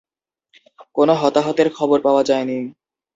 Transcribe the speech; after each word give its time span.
কোন 0.95 1.09
হতাহতের 1.21 1.67
খবর 1.73 1.97
পাওয়া 2.01 2.23
যায়নি। 2.23 2.57